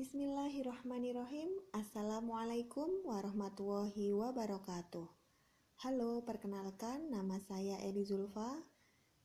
[0.00, 1.60] Bismillahirrahmanirrahim.
[1.76, 5.04] Assalamualaikum warahmatullahi wabarakatuh.
[5.84, 8.64] Halo, perkenalkan nama saya Eli Zulfa.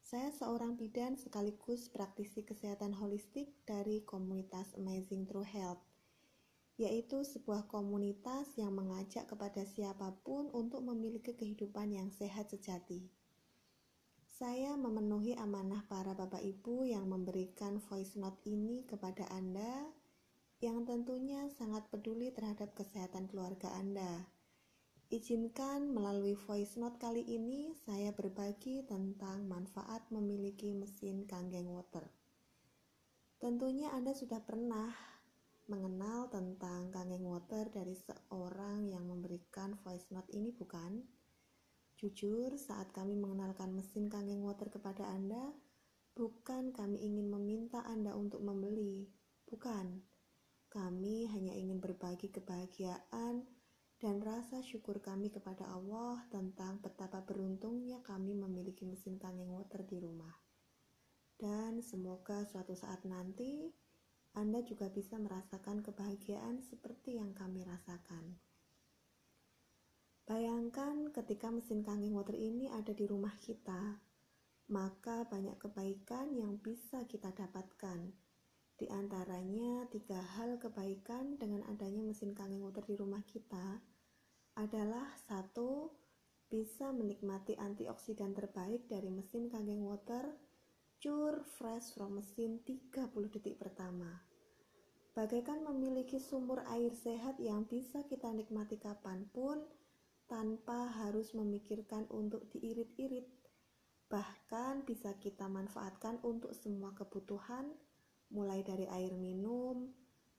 [0.04, 5.80] Saya seorang bidan sekaligus praktisi kesehatan holistik dari komunitas Amazing True Health,
[6.76, 13.08] yaitu sebuah komunitas yang mengajak kepada siapa pun untuk memiliki kehidupan yang sehat sejati.
[14.28, 20.04] Saya memenuhi amanah para Bapak Ibu yang memberikan voice note ini kepada Anda
[20.64, 24.24] yang tentunya sangat peduli terhadap kesehatan keluarga Anda.
[25.12, 32.08] Izinkan melalui voice note kali ini saya berbagi tentang manfaat memiliki mesin kanggeng water.
[33.38, 34.90] Tentunya Anda sudah pernah
[35.70, 41.04] mengenal tentang kanggeng water dari seorang yang memberikan voice note ini bukan?
[42.00, 45.54] Jujur, saat kami mengenalkan mesin kanggeng water kepada Anda,
[46.18, 49.06] bukan kami ingin meminta Anda untuk membeli,
[49.46, 50.15] bukan
[50.76, 53.48] kami hanya ingin berbagi kebahagiaan
[54.04, 60.04] dan rasa syukur kami kepada Allah tentang betapa beruntungnya kami memiliki mesin kangen water di
[60.04, 60.36] rumah.
[61.40, 63.72] Dan semoga suatu saat nanti
[64.36, 68.36] Anda juga bisa merasakan kebahagiaan seperti yang kami rasakan.
[70.28, 74.04] Bayangkan ketika mesin kangen water ini ada di rumah kita,
[74.68, 78.25] maka banyak kebaikan yang bisa kita dapatkan
[78.76, 83.80] di antaranya, tiga hal kebaikan dengan adanya mesin kangen water di rumah kita
[84.60, 85.96] adalah satu,
[86.52, 90.36] bisa menikmati antioksidan terbaik dari mesin kangen water
[91.00, 92.92] cure fresh from mesin 30
[93.32, 94.24] detik pertama.
[95.16, 99.64] Bagaikan memiliki sumur air sehat yang bisa kita nikmati kapan pun
[100.28, 103.24] tanpa harus memikirkan untuk diirit-irit.
[104.12, 107.72] Bahkan bisa kita manfaatkan untuk semua kebutuhan
[108.36, 109.88] mulai dari air minum,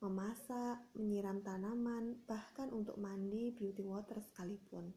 [0.05, 4.93] memasak, menyiram tanaman, bahkan untuk mandi beauty water sekalipun.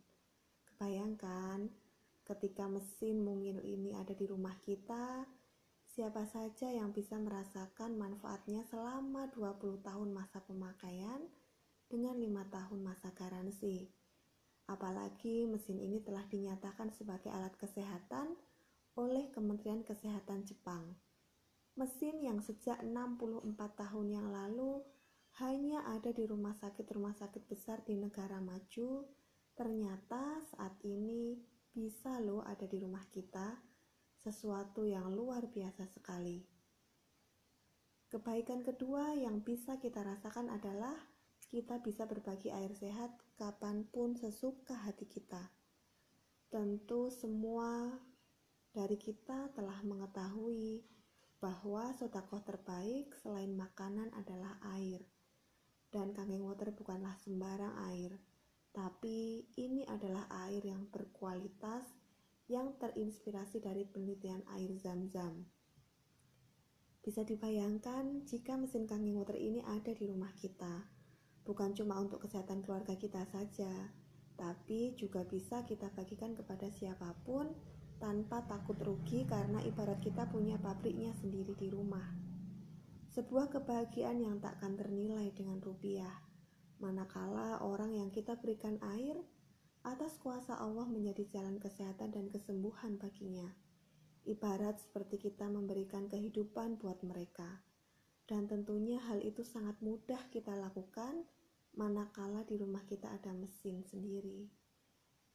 [0.67, 1.71] Kebayangkan
[2.27, 5.23] ketika mesin mungil ini ada di rumah kita,
[5.87, 11.23] siapa saja yang bisa merasakan manfaatnya selama 20 tahun masa pemakaian
[11.87, 13.89] dengan 5 tahun masa garansi.
[14.69, 18.37] Apalagi mesin ini telah dinyatakan sebagai alat kesehatan
[18.93, 20.93] oleh Kementerian Kesehatan Jepang.
[21.79, 24.83] Mesin yang sejak 64 tahun yang lalu
[25.39, 29.07] hanya ada di rumah sakit-rumah sakit besar di negara maju,
[29.55, 31.39] ternyata saat ini
[31.71, 33.63] bisa loh ada di rumah kita,
[34.19, 36.43] sesuatu yang luar biasa sekali.
[38.11, 40.99] Kebaikan kedua yang bisa kita rasakan adalah
[41.47, 45.47] kita bisa berbagi air sehat kapan pun sesuka hati kita.
[46.51, 47.95] Tentu semua
[48.75, 50.98] dari kita telah mengetahui
[51.39, 55.07] bahwa sodakoh terbaik selain makanan adalah air.
[55.89, 58.19] Dan kangen water bukanlah sembarang air,
[58.75, 61.89] tapi ini adalah air yang berkualitas
[62.51, 65.49] yang terinspirasi dari penelitian air zam-zam.
[66.99, 70.85] Bisa dibayangkan jika mesin kangen water ini ada di rumah kita,
[71.47, 73.89] bukan cuma untuk kesehatan keluarga kita saja,
[74.37, 77.49] tapi juga bisa kita bagikan kepada siapa pun
[77.99, 82.07] tanpa takut rugi karena ibarat kita punya pabriknya sendiri di rumah.
[83.11, 86.23] Sebuah kebahagiaan yang takkan ternilai dengan rupiah.
[86.79, 89.19] Manakala orang yang kita berikan air
[89.83, 93.51] atas kuasa Allah menjadi jalan kesehatan dan kesembuhan baginya.
[94.23, 97.63] Ibarat seperti kita memberikan kehidupan buat mereka.
[98.23, 101.25] Dan tentunya hal itu sangat mudah kita lakukan
[101.73, 104.58] manakala di rumah kita ada mesin sendiri.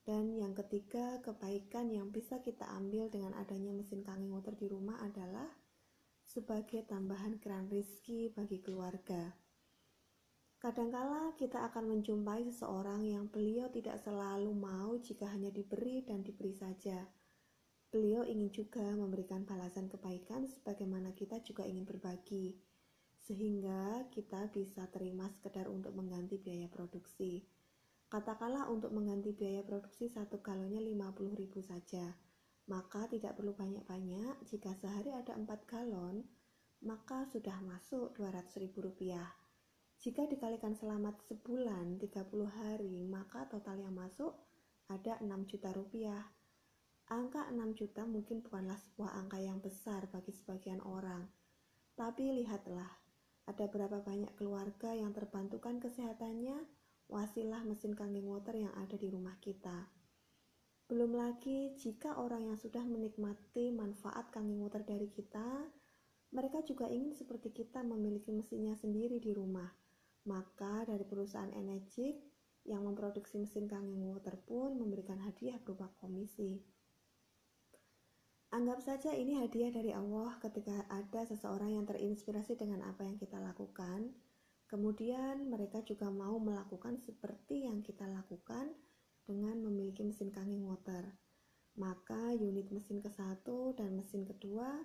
[0.04, 5.00] Dan yang ketiga, kebaikan yang bisa kita ambil dengan adanya mesin kangen water di rumah
[5.00, 5.48] adalah
[6.28, 9.32] sebagai tambahan keran rizki bagi keluarga.
[10.60, 16.52] Kadangkala kita akan menjumpai seseorang yang beliau tidak selalu mau jika hanya diberi dan diberi
[16.52, 17.04] saja.
[17.92, 22.56] Beliau ingin juga memberikan balasan kebaikan sebagaimana kita juga ingin berbagi,
[23.24, 27.53] sehingga kita bisa terima sekedar untuk mengganti biaya produksi.
[28.14, 31.34] Katakanlah untuk mengganti biaya produksi satu galonnya 50.000
[31.66, 32.14] saja.
[32.70, 36.22] Maka tidak perlu banyak-banyak, jika sehari ada 4 galon,
[36.86, 39.26] maka sudah masuk 200.000 rupiah.
[39.98, 44.30] Jika dikalikan selama sebulan 30 hari, maka total yang masuk
[44.86, 46.22] ada 6 juta rupiah.
[47.10, 51.26] Angka 6 juta mungkin bukanlah sebuah angka yang besar bagi sebagian orang.
[51.98, 52.94] Tapi lihatlah,
[53.50, 59.36] ada berapa banyak keluarga yang terbantukan kesehatannya wasilah mesin kangen water yang ada di rumah
[59.40, 59.88] kita.
[60.84, 65.68] Belum lagi jika orang yang sudah menikmati manfaat kangen water dari kita,
[66.34, 69.70] mereka juga ingin seperti kita memiliki mesinnya sendiri di rumah.
[70.26, 72.18] Maka dari perusahaan Energik
[72.64, 76.64] yang memproduksi mesin Kangeng Water pun memberikan hadiah berupa komisi.
[78.54, 83.36] Anggap saja ini hadiah dari Allah ketika ada seseorang yang terinspirasi dengan apa yang kita
[83.36, 84.14] lakukan.
[84.66, 88.72] Kemudian mereka juga mau melakukan seperti yang kita lakukan
[89.24, 91.16] dengan memiliki mesin kanging water.
[91.74, 93.44] Maka unit mesin ke-1
[93.74, 94.84] dan mesin kedua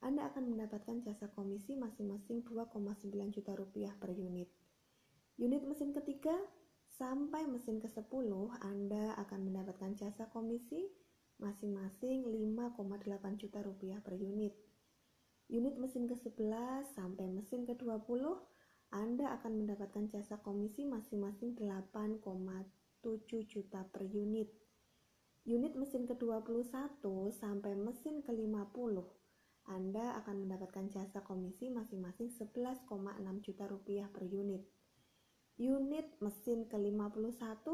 [0.00, 4.48] Anda akan mendapatkan jasa komisi masing-masing 2,9 juta rupiah per unit.
[5.36, 6.32] Unit mesin ketiga
[6.96, 8.32] sampai mesin ke-10
[8.64, 10.88] Anda akan mendapatkan jasa komisi
[11.40, 14.52] masing-masing 5,8 juta rupiah per unit.
[15.50, 18.22] Unit mesin ke-11 sampai mesin ke-20,
[18.90, 22.26] Anda akan mendapatkan jasa komisi masing-masing 8,7
[23.46, 24.50] juta per unit.
[25.46, 27.00] Unit mesin ke-21
[27.30, 28.98] sampai mesin ke-50,
[29.70, 32.90] Anda akan mendapatkan jasa komisi masing-masing 11,6
[33.46, 34.66] juta rupiah per unit.
[35.56, 37.66] Unit mesin ke-51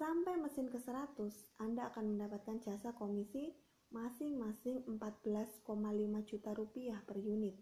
[0.00, 1.28] Sampai mesin ke-100,
[1.60, 3.52] Anda akan mendapatkan jasa komisi
[3.92, 5.60] masing-masing 14,5
[6.24, 7.52] juta rupiah per unit.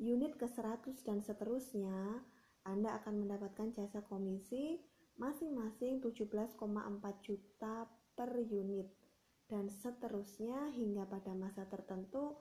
[0.00, 2.22] Unit ke-100 dan seterusnya,
[2.66, 4.82] Anda akan mendapatkan jasa komisi
[5.14, 6.58] masing-masing 17,4
[7.22, 7.86] juta
[8.18, 8.90] per unit.
[9.46, 12.34] Dan seterusnya hingga pada masa tertentu,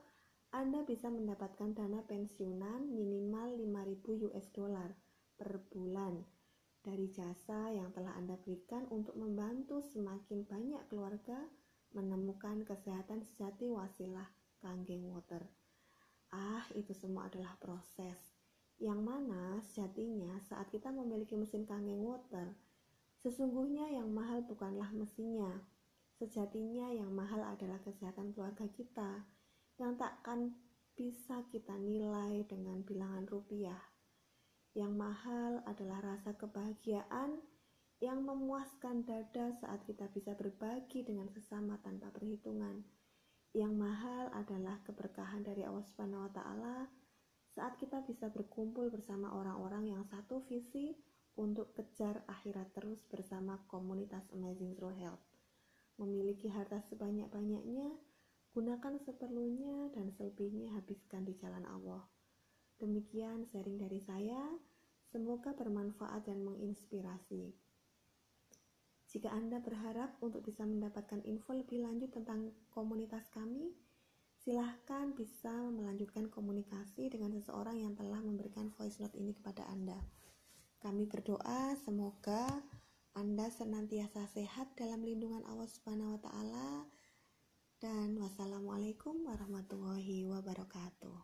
[0.50, 4.90] Anda bisa mendapatkan dana pensiunan minimal 5.000 US dollar
[5.38, 6.24] per bulan
[6.84, 11.40] dari jasa yang telah Anda berikan untuk membantu semakin banyak keluarga
[11.96, 14.28] menemukan kesehatan sejati wasilah
[14.60, 15.63] kanggeng water.
[16.34, 18.18] Ah, itu semua adalah proses.
[18.82, 22.58] Yang mana sejatinya saat kita memiliki mesin kanggeng water,
[23.22, 25.62] sesungguhnya yang mahal bukanlah mesinnya.
[26.18, 29.30] Sejatinya yang mahal adalah kesehatan keluarga kita
[29.78, 30.58] yang takkan
[30.98, 33.94] bisa kita nilai dengan bilangan rupiah
[34.74, 37.38] yang mahal adalah rasa kebahagiaan
[38.02, 42.82] yang memuaskan dada saat kita bisa berbagi dengan sesama tanpa perhitungan.
[43.54, 46.90] Yang mahal adalah keberkahan dari Allah Subhanahu wa taala
[47.54, 50.98] saat kita bisa berkumpul bersama orang-orang yang satu visi
[51.38, 55.22] untuk kejar akhirat terus bersama komunitas Amazing True Health.
[56.02, 57.94] Memiliki harta sebanyak-banyaknya,
[58.58, 62.02] gunakan seperlunya dan selebihnya habiskan di jalan Allah.
[62.82, 64.50] Demikian sharing dari saya.
[65.14, 67.54] Semoga bermanfaat dan menginspirasi.
[69.14, 73.70] Jika Anda berharap untuk bisa mendapatkan info lebih lanjut tentang komunitas kami,
[74.42, 80.02] silahkan bisa melanjutkan komunikasi dengan seseorang yang telah memberikan voice note ini kepada Anda.
[80.82, 82.50] Kami berdoa semoga
[83.14, 86.70] Anda senantiasa sehat dalam lindungan Allah Subhanahu wa taala
[87.86, 91.22] dan wassalamualaikum warahmatullahi wabarakatuh.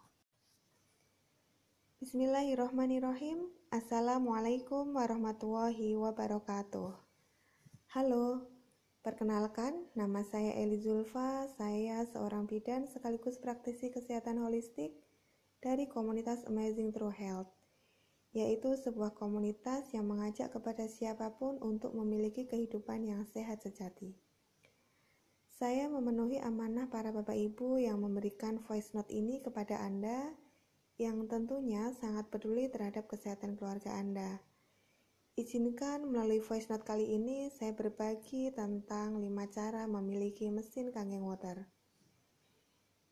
[2.00, 7.09] Bismillahirrohmanirrohim Assalamualaikum warahmatullahi wabarakatuh
[7.90, 8.46] Halo,
[9.02, 14.94] perkenalkan nama saya Eli Zulfa Saya seorang bidan sekaligus praktisi kesehatan holistik
[15.58, 17.50] dari komunitas Amazing True Health
[18.30, 24.14] yaitu sebuah komunitas yang mengajak kepada siapa pun untuk memiliki kehidupan yang sehat sejati.
[25.50, 30.38] Saya memenuhi amanah para bapak ibu yang memberikan voice note ini kepada Anda
[31.02, 34.46] yang tentunya sangat peduli terhadap kesehatan keluarga Anda.
[35.38, 41.70] Izinkan melalui voice note kali ini saya berbagi tentang 5 cara memiliki mesin kangeng water.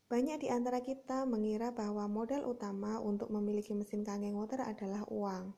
[0.08, 5.52] Banyak di antara kita mengira bahwa modal utama untuk memiliki mesin kangeng water adalah uang.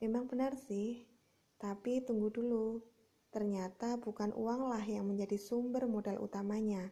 [0.00, 1.06] Memang benar sih,
[1.60, 2.80] tapi tunggu dulu.
[3.30, 6.90] Ternyata bukan uanglah yang menjadi sumber modal utamanya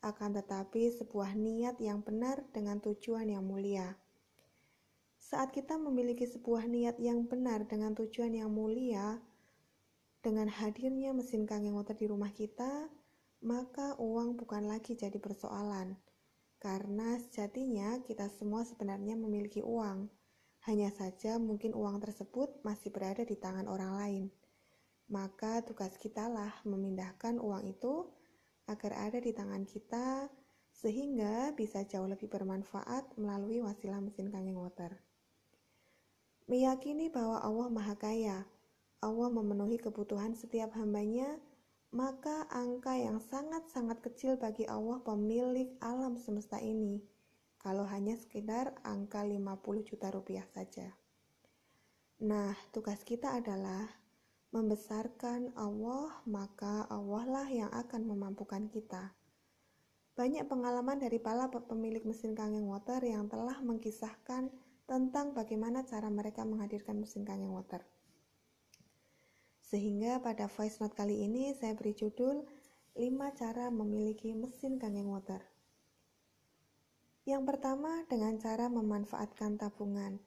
[0.00, 4.00] akan tetapi sebuah niat yang benar dengan tujuan yang mulia.
[5.30, 9.22] Saat kita memiliki sebuah niat yang benar dengan tujuan yang mulia,
[10.26, 12.90] dengan hadirnya mesin kangeng water di rumah kita,
[13.46, 15.94] maka uang bukan lagi jadi persoalan.
[16.58, 20.10] Karena sejatinya kita semua sebenarnya memiliki uang.
[20.66, 24.24] Hanya saja mungkin uang tersebut masih berada di tangan orang lain.
[25.14, 28.10] Maka tugas kita lah memindahkan uang itu
[28.66, 30.26] agar ada di tangan kita
[30.74, 34.98] sehingga bisa jauh lebih bermanfaat melalui wasilah mesin kanging water.
[36.50, 38.42] Meyakini bahwa Allah Maha Kaya,
[38.98, 41.38] Allah memenuhi kebutuhan setiap hambanya,
[41.94, 46.98] maka angka yang sangat-sangat kecil bagi Allah pemilik alam semesta ini,
[47.62, 49.46] kalau hanya sekedar angka 50
[49.94, 50.90] juta rupiah saja.
[52.26, 53.86] Nah, tugas kita adalah
[54.50, 59.14] membesarkan Allah, maka Allah lah yang akan memampukan kita.
[60.18, 64.50] Banyak pengalaman dari para pemilik mesin kangeng water yang telah mengkisahkan
[64.90, 67.86] tentang bagaimana cara mereka menghadirkan mesin kangen water.
[69.62, 72.42] Sehingga pada voice note kali ini saya beri judul
[72.98, 73.06] 5
[73.38, 75.38] cara memiliki mesin kangen water.
[77.22, 80.18] Yang pertama dengan cara memanfaatkan tabungan.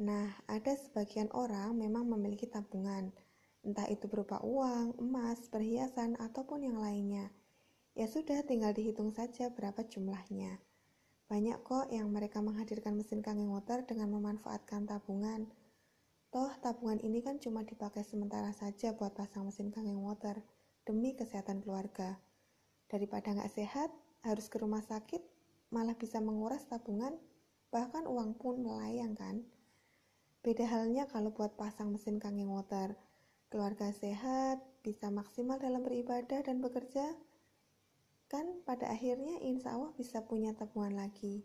[0.00, 3.12] Nah, ada sebagian orang memang memiliki tabungan,
[3.60, 7.28] entah itu berupa uang, emas, perhiasan, ataupun yang lainnya.
[7.92, 10.71] Ya sudah, tinggal dihitung saja berapa jumlahnya.
[11.32, 15.48] Banyak kok yang mereka menghadirkan mesin kangen water dengan memanfaatkan tabungan.
[16.28, 20.44] Toh, tabungan ini kan cuma dipakai sementara saja buat pasang mesin kangen water
[20.84, 22.20] demi kesehatan keluarga.
[22.84, 23.88] Daripada nggak sehat,
[24.28, 25.24] harus ke rumah sakit,
[25.72, 27.16] malah bisa menguras tabungan,
[27.72, 29.40] bahkan uang pun melayang kan.
[30.44, 32.92] Beda halnya kalau buat pasang mesin kangen water.
[33.48, 37.16] Keluarga sehat, bisa maksimal dalam beribadah dan bekerja.
[38.32, 41.44] Kan pada akhirnya insya Allah bisa punya tabungan lagi.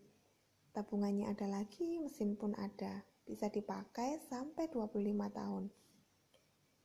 [0.71, 3.03] Tabungannya ada lagi, mesin pun ada.
[3.27, 4.95] Bisa dipakai sampai 25
[5.27, 5.67] tahun.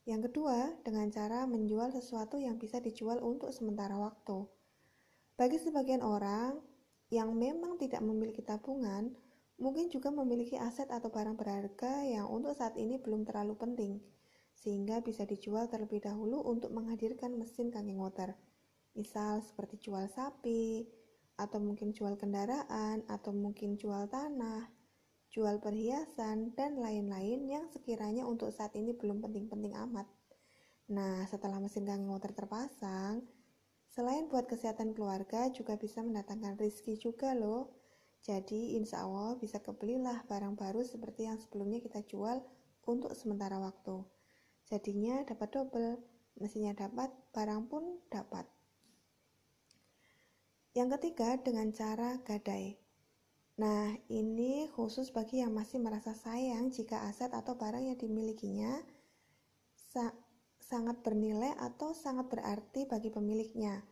[0.02, 4.50] Yang kedua, dengan cara menjual sesuatu yang bisa dijual untuk sementara waktu.
[5.38, 6.58] Bagi sebagian orang
[7.14, 9.14] yang memang tidak memiliki tabungan,
[9.62, 14.02] Mungkin juga memiliki aset atau barang berharga yang untuk saat ini belum terlalu penting,
[14.58, 18.34] sehingga bisa dijual terlebih dahulu untuk menghadirkan mesin kanking water.
[18.92, 20.84] Misal seperti jual sapi,
[21.36, 24.68] atau mungkin jual kendaraan, atau mungkin jual tanah,
[25.32, 30.04] jual perhiasan, dan lain-lain yang sekiranya untuk saat ini belum penting-penting amat.
[30.92, 33.24] Nah, setelah mesin kanking water terpasang,
[33.88, 37.82] selain buat kesehatan keluarga juga bisa mendatangkan rizki juga loh
[38.22, 42.38] jadi insya Allah bisa kebelilah barang baru seperti yang sebelumnya kita jual
[42.86, 44.06] untuk sementara waktu.
[44.70, 45.98] Jadinya dapat double,
[46.38, 48.46] mesinnya dapat, barang pun dapat.
[50.72, 52.80] Yang ketiga dengan cara gadai.
[53.60, 58.80] Nah, ini khusus bagi yang masih merasa sayang jika aset atau barang yang dimilikinya
[59.76, 60.16] sa
[60.56, 63.84] sangat bernilai atau sangat berarti bagi pemiliknya.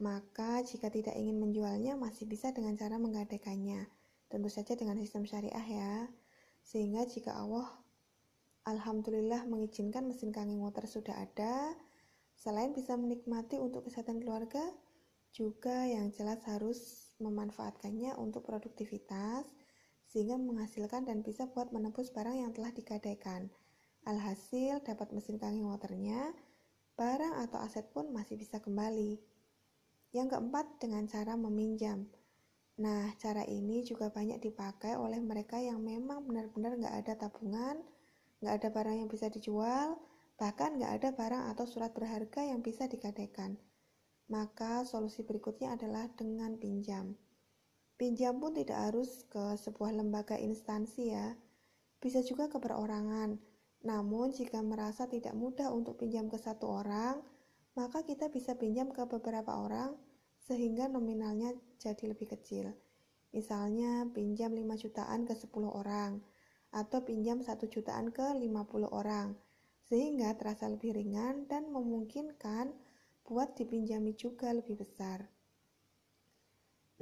[0.00, 3.84] Maka jika tidak ingin menjualnya masih bisa dengan cara menggadaikannya.
[4.32, 6.08] Tentu saja dengan sistem syariah ya.
[6.64, 7.68] Sehingga jika Allah
[8.64, 11.76] Alhamdulillah mengizinkan mesin kanging water sudah ada,
[12.32, 14.60] selain bisa menikmati untuk kesehatan keluarga,
[15.32, 19.46] juga yang jelas harus memanfaatkannya untuk produktivitas
[20.08, 23.52] sehingga menghasilkan dan bisa buat menebus barang yang telah digadaikan.
[24.08, 26.32] Alhasil dapat mesin kanging waternya,
[26.96, 29.20] barang atau aset pun masih bisa kembali.
[30.16, 32.08] Yang keempat, dengan cara meminjam.
[32.80, 37.76] Nah, cara ini juga banyak dipakai oleh mereka yang memang benar-benar nggak ada tabungan,
[38.40, 40.00] nggak ada barang yang bisa dijual,
[40.40, 43.60] bahkan nggak ada barang atau surat berharga yang bisa digadaikan.
[44.28, 47.16] Maka solusi berikutnya adalah dengan pinjam.
[47.98, 51.34] Pinjam pun tidak harus ke sebuah lembaga instansi ya,
[51.98, 53.40] bisa juga ke perorangan.
[53.82, 57.18] Namun jika merasa tidak mudah untuk pinjam ke satu orang,
[57.74, 59.98] maka kita bisa pinjam ke beberapa orang
[60.38, 62.74] sehingga nominalnya jadi lebih kecil.
[63.30, 66.22] Misalnya pinjam 5 jutaan ke 10 orang
[66.72, 69.36] atau pinjam 1 jutaan ke 50 orang
[69.88, 72.72] sehingga terasa lebih ringan dan memungkinkan
[73.28, 75.28] buat dipinjami juga lebih besar.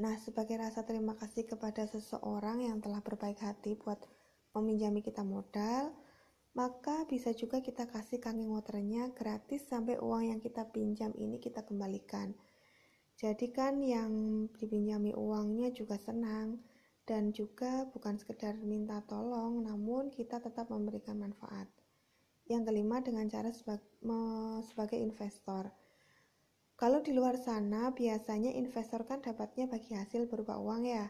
[0.03, 4.03] Nah, sebagai rasa terima kasih kepada seseorang yang telah berbaik hati buat
[4.59, 5.95] meminjami kita modal,
[6.59, 11.63] maka bisa juga kita kasih kanging waternya gratis sampai uang yang kita pinjam ini kita
[11.63, 12.35] kembalikan.
[13.17, 16.61] Jadi kan yang dipinjami uangnya juga senang
[17.07, 21.71] dan juga bukan sekedar minta tolong namun kita tetap memberikan manfaat.
[22.51, 23.49] Yang kelima dengan cara
[24.61, 25.86] sebagai investor.
[26.77, 31.09] Kalau di luar sana biasanya investor kan dapatnya bagi hasil berupa uang ya.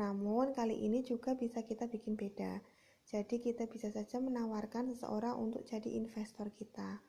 [0.00, 2.64] Namun kali ini juga bisa kita bikin beda
[3.08, 7.02] jadi kita bisa saja menawarkan seseorang untuk jadi investor kita.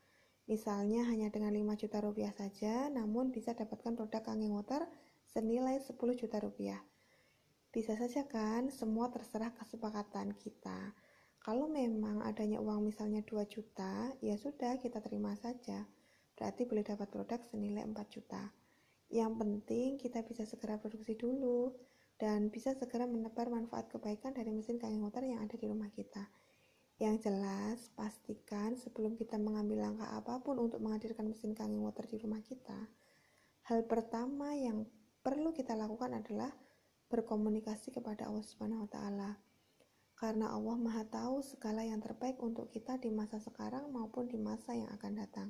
[0.49, 4.83] Misalnya hanya dengan 5 juta rupiah saja, namun bisa dapatkan produk Kanging Water
[5.29, 6.81] senilai 10 juta rupiah.
[7.71, 10.93] Bisa saja kan, semua terserah kesepakatan kita.
[11.39, 15.87] Kalau memang adanya uang misalnya 2 juta, ya sudah kita terima saja.
[16.33, 18.51] Berarti boleh dapat produk senilai 4 juta.
[19.13, 21.73] Yang penting kita bisa segera produksi dulu
[22.17, 26.29] dan bisa segera menebar manfaat kebaikan dari mesin kain water yang ada di rumah kita.
[27.01, 32.21] Yang jelas, pastikan sebelum kita mengambil langkah apa pun untuk menghadirkan mesin kain water di
[32.21, 32.85] rumah kita,
[33.65, 34.85] hal pertama yang
[35.25, 36.53] perlu kita lakukan adalah
[37.09, 39.31] berkomunikasi kepada Allah Subhanahu wa taala.
[40.13, 44.77] Karena Allah Maha tahu segala yang terbaik untuk kita di masa sekarang maupun di masa
[44.77, 45.49] yang akan datang.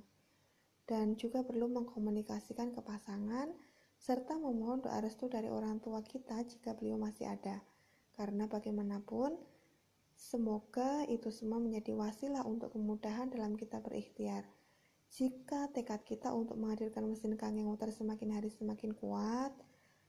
[0.94, 3.50] Dan juga perlu mengkomunikasikan ke pasangan
[3.98, 7.66] serta memohon doa restu dari orang tua kita jika beliau masih ada.
[8.14, 9.34] Karena bagaimanapun,
[10.14, 14.46] Semoga itu semua menjadi wasilah untuk kemudahan dalam kita berikhtiar.
[15.14, 19.54] Jika tekad kita untuk menghadirkan mesin kangeng water semakin hari semakin kuat,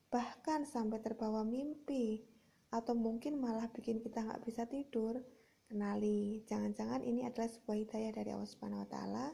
[0.09, 2.25] bahkan sampai terbawa mimpi,
[2.73, 5.21] atau mungkin malah bikin kita nggak bisa tidur,
[5.69, 9.27] kenali, jangan-jangan ini adalah sebuah hidayah dari Allah Subhanahu wa Ta'ala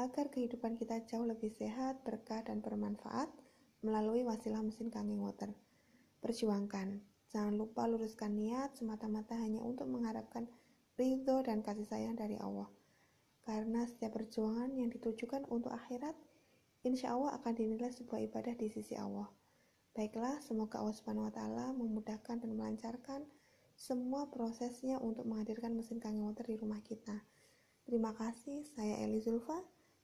[0.00, 3.28] agar kehidupan kita jauh lebih sehat, berkah, dan bermanfaat
[3.82, 5.52] melalui wasilah mesin kangeng water.
[6.22, 7.02] Perjuangkan,
[7.34, 10.46] jangan lupa luruskan niat semata-mata hanya untuk mengharapkan
[10.94, 12.70] ridho dan kasih sayang dari Allah.
[13.42, 16.14] Karena setiap perjuangan yang ditujukan untuk akhirat,
[16.86, 19.26] insya Allah akan dinilai sebuah ibadah di sisi Allah.
[19.92, 23.26] Baiklah, semoga Allah Subhanahu wa taala memudahkan dan melancarkan
[23.74, 27.18] semua prosesnya untuk menghadirkan mesin kangeng water di rumah kita.
[27.82, 29.81] Terima kasih, saya Eli Zulfa.